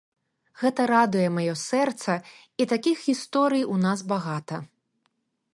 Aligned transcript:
Гэта 0.61 0.85
радуе 0.91 1.25
маё 1.35 1.53
сэрца, 1.67 2.17
і 2.65 2.69
такіх 2.73 3.05
гісторый 3.09 3.63
у 3.75 3.81
нас 3.85 3.99
багата. 4.15 4.57